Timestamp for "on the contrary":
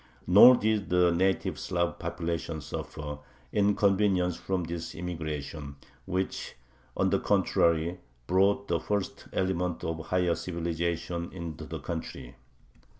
6.97-7.99